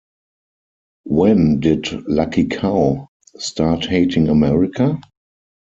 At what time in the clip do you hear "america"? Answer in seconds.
4.29-4.99